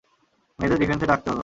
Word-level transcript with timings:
মেয়েদের 0.59 0.79
ডিফেন্সে 0.79 1.05
ডাকতে 1.05 1.27
হলো? 1.29 1.39